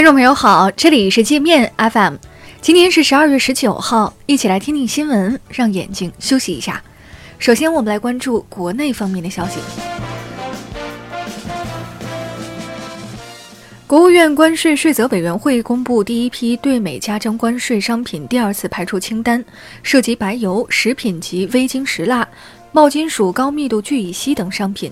[0.00, 2.14] 听众朋友好，这里是界面 FM，
[2.62, 6.82] 今天是十二月十九号，一起来听听新闻，让眼睛休息一下。
[7.38, 9.60] 首先，我们来关注国内方面的消息。
[13.86, 19.44] 国务院关税税则委员会公布第一批对美加征关税商品第二次排除清单，
[19.82, 22.26] 涉及白油、食品及微晶石蜡、
[22.72, 24.90] 铆金属高密度聚乙烯等商品。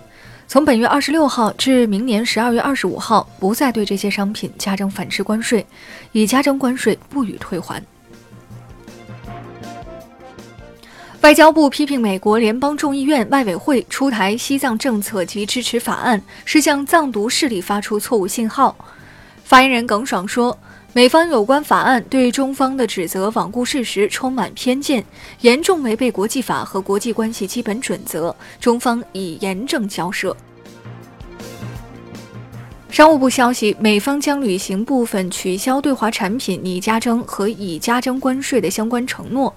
[0.49, 5.65] 从本月二十六号至明年十二月二十五号，不再对这些商品加征反制关税，
[6.12, 7.83] 已加征关税不予退还。
[11.20, 18.75] 外交部批评美国联邦众议院外委会出台西藏政策及支持法案，是向藏独势力发出错误信号。
[19.45, 20.59] 发言人耿爽说。
[20.95, 25.05] 美方有关法案对中方的指责罔顾事实，充满偏见，
[25.42, 30.34] 严重违背国际法和国际关系基本准则，中方已严正交涉。
[32.91, 39.55] 商务部消息，美方将履行部分取消对华产品拟加征和已加征关税的相关承诺。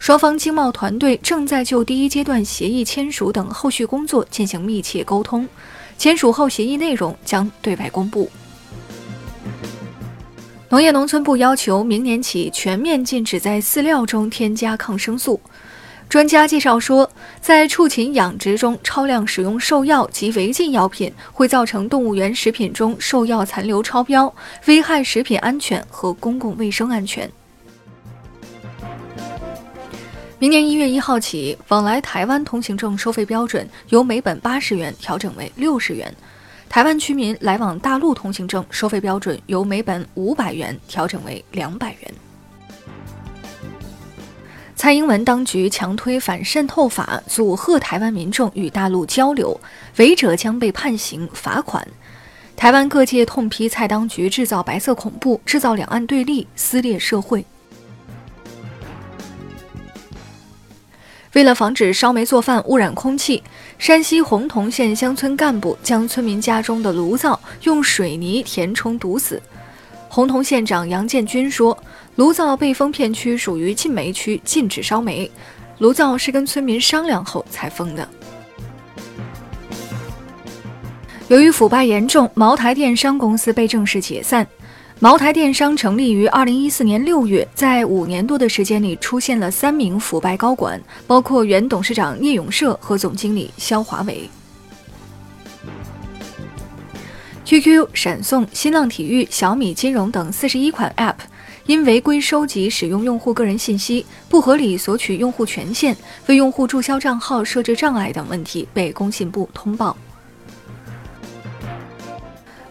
[0.00, 5.48] 双方经贸团队正在就第一阶段协议签署等后续工作进行密切沟通，
[5.96, 8.28] 签署后协议内容将对外公布。
[10.74, 15.40] 农业农村部要求明年起全面禁止在饲料中添加抗生素。
[16.08, 17.08] 专家介绍说，
[17.40, 27.30] 在畜禽养殖中超量使用兽药及违禁药品，会造成动物园食品中兽药残留超标，危害食品安全和公共卫生安全。
[30.40, 36.12] 明年一月一号起，往来台湾通行证收费标准由每本八十元调整为六十元。
[36.74, 42.14] 台湾居民来往大陆通行证收费标准由每本五百元调整为两百元。
[44.74, 49.60] 蔡英文当局强推反渗透法，阻吓台湾民众与大陆交流，
[49.98, 51.86] 违者将被判刑罚款。
[52.56, 57.46] 台湾各界痛批蔡当局制造白色恐怖，制造两岸对立，撕裂社会。
[61.34, 63.42] 为了防止烧煤做饭污染空气，
[63.84, 69.38] 山西洪洞县乡村干部将村民家中的炉灶用水泥填充堵死。
[70.08, 71.76] 洪洞县长杨建军说
[72.16, 75.30] ：“炉灶被封片区属于禁煤区，禁止烧煤。
[75.76, 78.08] 炉灶是跟村民商量后才封的。”
[81.28, 84.46] 由于腐败严重，茅台电商公司被正式解散。
[85.00, 94.30] 茅台电商成立于二零一四年六月，在五年多的时间里，出现了三名腐败高管，包括原董事长聂永社和总经理肖华为。
[97.44, 101.16] QQ、闪送、新浪体育、小米金融等四十一款 App
[101.66, 105.94] 因违规收集使用用户个人信息、不合理索取用户权限、
[106.28, 109.94] 为用户注销账号设置障碍等问题，被工信部通报。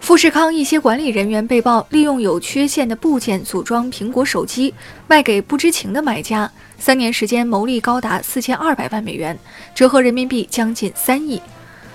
[0.03, 4.73] 富士康一些管理人员被曝利用有缺陷的部件组装苹果手机，
[5.07, 9.39] 卖给不知情的买家，三年时间牟利高达四千二百万美元，
[9.73, 11.41] 折合人民币将近三亿。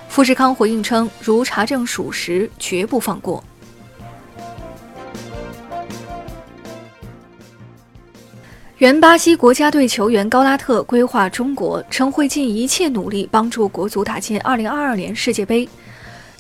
[0.09, 3.45] 富士康回应称，如查证属实，绝不放过。
[8.79, 15.69] 原巴西国家队球员高拉特规划中国，称会尽一切努力帮助国足打进二零二二年世界杯。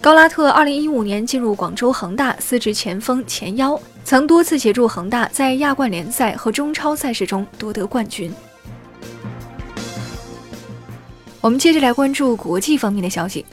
[0.01, 8.33] 高拉特2015年进入广州恒大，司职前锋、前腰，曾多次协助恒大在亚冠联赛和中超赛事中夺得冠军。
[11.41, 13.45] 我们接着来关注国际方面的消息：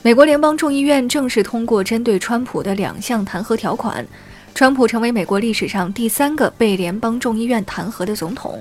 [0.00, 4.06] 美国联邦众议院正式通过针对川普的两项弹劾条款，
[4.54, 8.58] 川普成为美国历史上第三个被联邦众议院弹劾的总统。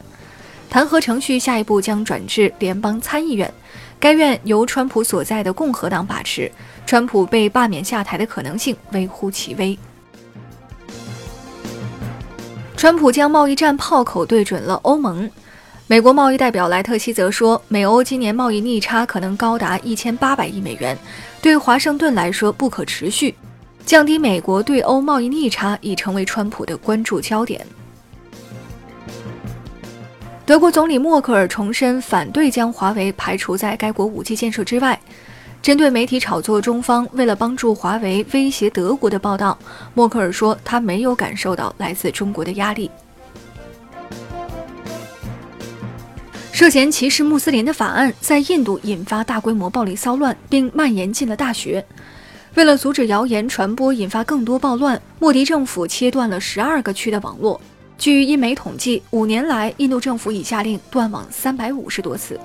[0.69, 3.50] 弹劾程序下一步将转至联邦参议院。
[3.99, 6.51] 该院由川普所在的共和党把持，
[6.85, 9.77] 川普被罢免下台的可能性微乎其微。
[12.75, 15.29] 川普将贸易战炮口对准了欧盟。
[15.87, 20.95] 美国贸易代表莱特希则说，美欧今年贸易逆差可能高达一千八百亿美元，
[21.41, 23.33] 对华盛顿来说不可持续。
[23.85, 27.65] 降低美国对欧贸易逆差已成为川普的关注焦点。
[30.47, 34.97] 德国总理默克尔重申反对将华为排除在该国 5G 建设之外。
[35.61, 39.57] 针对媒体炒作中方为了帮助华为威胁德国的报道，
[39.94, 42.89] 默克尔说他没有感受到来自中国的压力。
[46.53, 51.85] 涉嫌歧视穆斯林的法案在印度引发大规模暴力骚乱，并蔓延进了大学。
[52.55, 57.59] 为了阻止谣言传播，引发更多暴乱，莫迪政府切断了十二个区的网络。
[57.97, 62.39] 据印媒统计，五年来，印度政府已下令断网三百五十多次。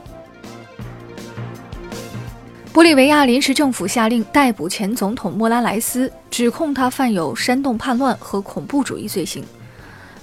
[2.73, 9.45] 玻利维亚临时政府下令逮捕前总统莫拉莱斯，指控他犯有煽动叛乱和恐怖主义罪行。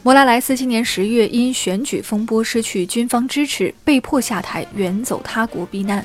[0.01, 6.03] 莫拉莱斯今年十月因选举风波失去军方支持，被迫下台，远走他国避难。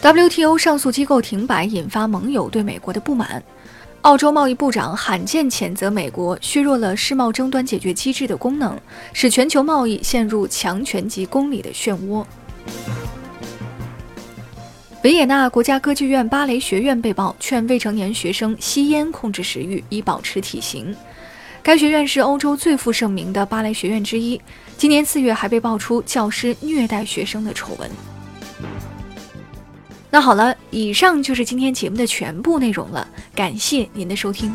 [0.00, 3.42] WTO 上诉机构停摆，引发盟友对美国的不满。
[4.04, 8.76] 澳洲贸易部长罕见谴责美国削弱了世贸争端解决机制的功能，
[9.14, 12.22] 使全球贸易陷入强权及公理的漩涡。
[15.04, 20.94] 维也纳国家歌剧院芭蕾学院被曝劝未成年学生吸烟控制食欲以保持体型。
[21.62, 24.38] 该学院是欧洲最负盛名的芭蕾学院之一，
[24.76, 27.90] 今年四月还被爆出教师虐待学生的丑闻。
[30.14, 34.54] 那好了，以上就是今天节目的全部内容了，感谢您的收听。